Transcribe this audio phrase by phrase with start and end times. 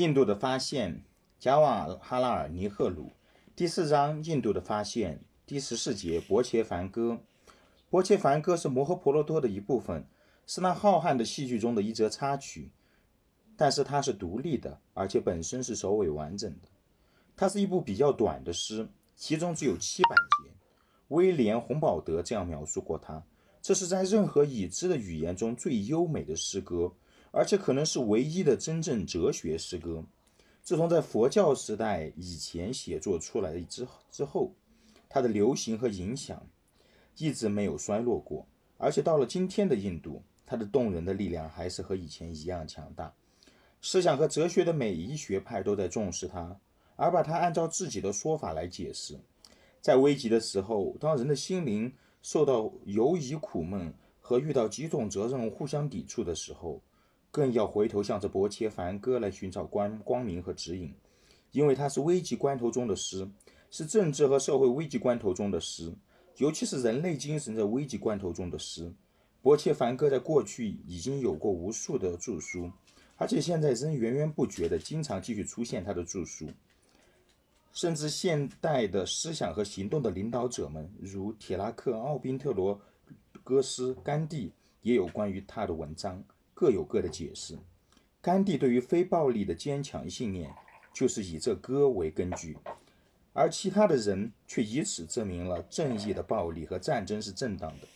[0.00, 1.04] 印度的发现，
[1.38, 3.12] 贾瓦哈拉尔尼赫鲁。
[3.54, 5.20] 第四章，印度的发现。
[5.46, 7.20] 第十四节，伯切梵歌。
[7.90, 10.04] 伯切梵歌是摩诃婆罗多的一部分，
[10.48, 12.72] 是那浩瀚的戏剧中的一则插曲。
[13.56, 16.68] 但是它是独立的，而且本身是首尾完整的。
[17.36, 20.50] 它是一部比较短的诗，其中只有七百节。
[21.06, 23.22] 威廉·洪堡德这样描述过它：
[23.62, 26.92] 这是在任何已知的语言中最优美的诗歌，
[27.34, 30.04] 而且可能是唯一的真正哲学诗歌。
[30.62, 34.52] 自从在佛教时代以前写作出来之之后，
[35.08, 36.46] 它的流行和影响
[37.18, 38.46] 一直没有衰落过。
[38.78, 43.12] 而且到了今天的印度，它的动人的力量还是和以前一样强大。
[43.82, 46.56] 思想和哲学的每一学派都在重视它，
[46.96, 49.18] 而把它按照自己的说法来解释。
[49.80, 56.80] 在危急的时候，当人的心灵受到犹疑苦闷和遇到几种责任互相抵触的时候，
[57.34, 60.94] 更要回头向着伯切凡歌来寻找光光明和指引，
[61.50, 63.28] 因为它是危急关头中的诗，
[63.72, 65.92] 是政治和社会危急关头中的诗，
[66.36, 68.94] 尤其是人类精神在危急关头中的诗。
[69.42, 72.70] 伯切凡歌在过去已经有过无数的著书。
[73.16, 76.46] 而且现在仍源源不绝地经常继续出现他的著述，
[77.72, 82.80] 甚至现代的思想和行动的领导者们，如铁拉克、奥宾特罗
[83.42, 86.22] 戈斯、甘地，也有关于他的文章，
[86.54, 87.58] 各有各的解释。
[88.22, 90.54] 甘地对于非暴力的坚强信念，
[90.94, 92.56] 就是以这歌为根据，
[93.34, 97.86] 而其他的人却以此证明了正义的暴力和战争是正当的。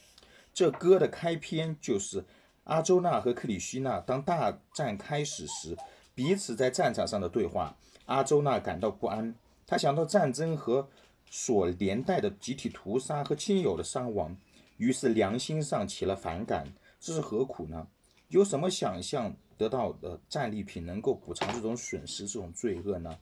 [0.52, 2.24] 这歌的开篇就是。
[2.64, 5.74] 阿周那和克里希那当大战开始时，
[6.14, 7.74] 彼此在战场上的对话。
[8.04, 9.34] 阿周那感到不安，
[9.66, 10.86] 他想到战争和
[11.30, 14.36] 所连带的集体屠杀和亲友的伤亡，
[14.76, 16.66] 于是良心上起了反感。
[17.00, 17.86] 这是何苦呢？
[18.28, 23.18] 有什么想象得到的战利品能够补偿这种损失、这种罪恶呢？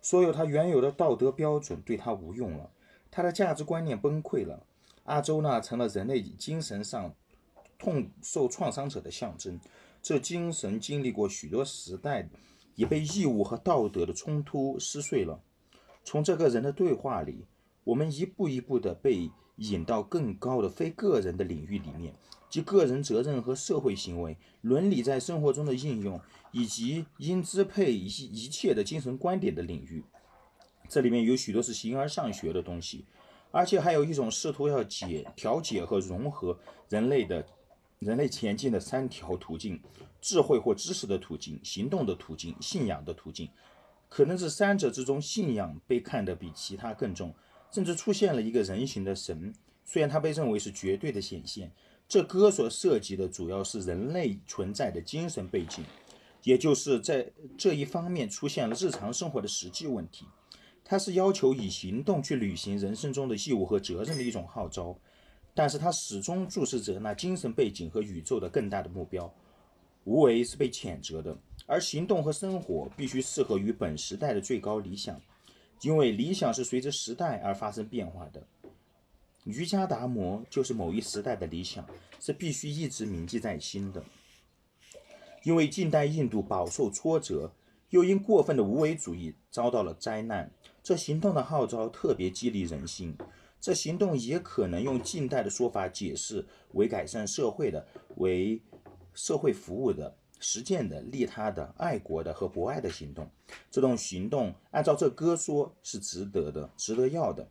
[0.00, 2.70] 所有他原有的道德标准对他无用了，
[3.10, 4.66] 他的价值观念崩溃了。
[5.04, 7.14] 阿周呢成了人类精神上。
[7.76, 9.60] 痛受创伤者的象征，
[10.00, 12.26] 这精神经历过许多时代，
[12.76, 15.42] 已被义务和道德的冲突撕碎了。
[16.04, 17.44] 从这个人的对话里，
[17.82, 22.14] 我们一步一步地被引到更高的非个人的领域里面，
[22.48, 26.20] 即个人责任和社会行为、伦理在生活中的应用，
[26.52, 30.04] 以及应支配一一切的精神观点的领域。
[30.88, 33.04] 这里面有许多是形而上学的东西，
[33.50, 37.46] 而且还有一种试图要解调解和融合人类的。
[38.00, 39.80] 人类前进的三条途径：
[40.20, 43.48] 智慧或知识的途径、行动的途径、信仰的途径。
[44.10, 47.34] 可能是三者之中，信仰被看得比其他更重，
[47.74, 49.52] 甚至出现了一个人形的神。
[49.84, 51.72] 虽然它被认为是绝对的显现，
[52.08, 55.84] 这歌所涉及的主要是人类存在的精神背景，
[56.44, 60.24] 也就是在这一方面出现了日常生活的实际问题。
[60.84, 64.96] 它是要求以行动去履行人生中的义务和责任的一种号召。
[65.56, 69.32] 但是他始终注视着那精神背景和宇宙的更大的目标。
[70.04, 71.36] 无为是被谴责的，
[71.66, 75.20] 而行动和生活必须适合于本时代的最高理想，
[75.84, 78.42] 因为理想是随着时代而发生变化的。
[79.44, 81.86] 瑜伽达摩就是某一时代的理想，
[82.18, 84.02] 是必须一直铭记在心的。
[85.42, 87.52] 因为近代印度饱受挫折，
[87.90, 90.50] 又因过分的无为主义遭到了灾难，
[90.82, 93.14] 这行动的号召特别激励人心。
[93.60, 98.60] 这行动也可能用近代的说法解释为改善社会的、为
[99.12, 100.16] 社会服务的、
[100.46, 103.26] 实践的、利他的、爱国的和博爱的行动。
[103.70, 107.48] 这种行动按照这歌说是值得的、值得要的，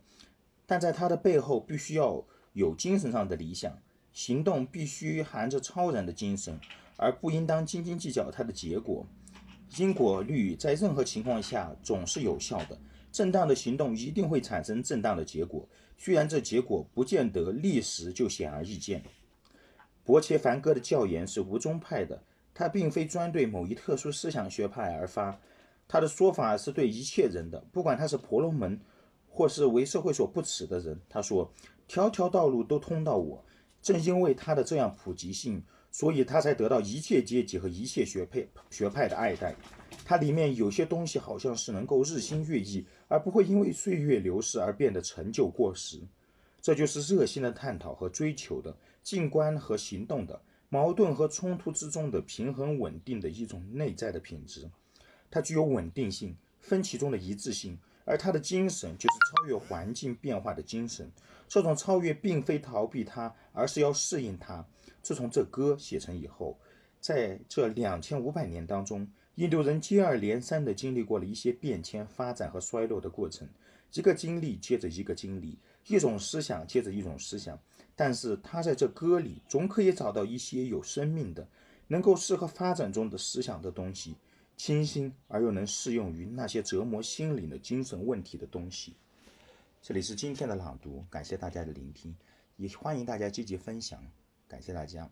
[0.64, 3.76] 但在他的背后必须要有精神上的理想。
[4.12, 6.56] 行动必须含着超然的精神，
[6.96, 9.04] 而不应当斤斤计较它的结果。
[9.76, 12.78] 因果律在任何情况下总是有效的，
[13.10, 15.68] 正当的行动一定会产生正当的结果。
[15.98, 19.02] 虽然这结果不见得立时就显而易见，
[20.04, 22.22] 伯切凡哥的教言是无宗派的，
[22.54, 25.38] 他并非专对某一特殊思想学派而发，
[25.88, 28.80] 他的说法是对一切人的，不管他是婆罗门，
[29.28, 30.98] 或是为社会所不耻的人。
[31.08, 31.52] 他说
[31.88, 33.44] ：“条条道路都通到我。”
[33.82, 39.54] 正因为他的这样普及性，所以他才得到一切阶级和一切学派学派的爱戴。
[40.06, 42.86] 它里面有些东西好像是能够日新月异。
[43.06, 46.00] 而不会因为岁月流逝而变得陈旧过时，
[46.60, 48.74] 这就是热心的探讨和追求的
[49.04, 50.40] 静观和行动的
[50.74, 54.68] 矛盾和冲突之中的平衡稳定的一种内在的品质。
[55.30, 61.08] 它具有稳定性，分歧中的一致性，而它的精神就是超越环境变化的精神。
[61.46, 64.66] 这种超越并非逃避它，而是要适应它。
[65.00, 66.58] 自从这歌写成以后，
[66.98, 73.46] 在这两千五百年当中，印度人接二连三地经历过了一些变迁、发展和衰落的过程，
[73.92, 75.56] 一个经历接着一个经历，
[75.86, 77.58] 一种思想接着一种思想。
[77.96, 81.46] 但是他在这歌里总可以找到一些有生命的、
[81.86, 84.16] 能够适合发展中的思想的东西，
[84.56, 88.94] 清新而又能适用于那些折磨心灵的精神问题的东西。
[89.80, 92.16] 这里是今天的朗读，感谢大家的聆听，
[92.56, 94.04] 也欢迎大家积极分享，
[94.48, 95.08] 感谢大家。